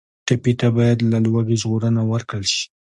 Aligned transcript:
ټپي 0.25 0.53
ته 0.59 0.67
باید 0.77 0.97
له 1.11 1.17
لوږې 1.25 1.55
ژغورنه 1.61 2.01
ورکړل 2.11 2.45
شي. 2.53 2.63